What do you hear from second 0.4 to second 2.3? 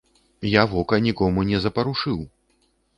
Я вока нікому не запарушыў.